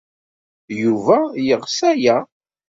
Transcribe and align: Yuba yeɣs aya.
Yuba 0.81 1.17
yeɣs 1.47 1.77
aya. 1.91 2.17